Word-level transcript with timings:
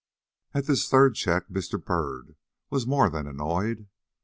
At 0.55 0.65
this 0.65 0.89
third 0.89 1.13
check, 1.13 1.49
Mr. 1.49 1.79
Byrd 1.79 2.35
was 2.71 2.87
more 2.87 3.07
than 3.07 3.27
annoyed. 3.27 3.85